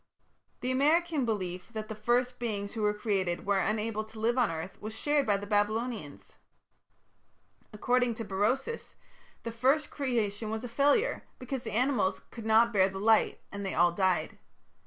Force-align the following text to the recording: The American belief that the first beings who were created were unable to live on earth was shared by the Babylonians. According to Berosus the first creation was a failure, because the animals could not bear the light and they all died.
The 0.61 0.71
American 0.71 1.25
belief 1.25 1.69
that 1.73 1.87
the 1.87 1.93
first 1.93 2.39
beings 2.39 2.73
who 2.73 2.81
were 2.81 2.91
created 2.91 3.45
were 3.45 3.59
unable 3.59 4.03
to 4.05 4.19
live 4.19 4.35
on 4.35 4.49
earth 4.49 4.81
was 4.81 4.95
shared 4.97 5.27
by 5.27 5.37
the 5.37 5.45
Babylonians. 5.45 6.33
According 7.71 8.15
to 8.15 8.25
Berosus 8.25 8.95
the 9.43 9.51
first 9.51 9.91
creation 9.91 10.49
was 10.49 10.63
a 10.63 10.67
failure, 10.67 11.25
because 11.37 11.61
the 11.61 11.73
animals 11.73 12.21
could 12.31 12.47
not 12.47 12.73
bear 12.73 12.89
the 12.89 12.97
light 12.97 13.41
and 13.51 13.63
they 13.63 13.75
all 13.75 13.91
died. 13.91 14.39